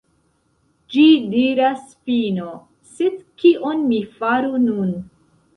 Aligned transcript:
Ĝi 0.93 1.03
diras 1.33 1.83
"fino", 2.07 2.49
sed 2.97 3.21
kion 3.43 3.87
mi 3.93 4.03
faru 4.21 4.67
nun? 4.69 4.91